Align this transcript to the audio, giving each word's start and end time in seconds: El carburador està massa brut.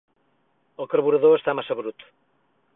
El 0.85 0.89
carburador 0.95 1.37
està 1.37 1.57
massa 1.61 1.81
brut. 1.83 2.11